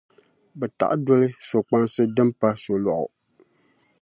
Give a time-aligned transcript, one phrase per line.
[0.57, 3.05] bɛ taɣi doli so’ kpansi, din pa so’ lɔɣu.